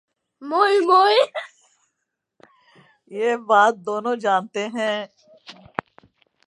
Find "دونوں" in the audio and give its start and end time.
3.85-4.15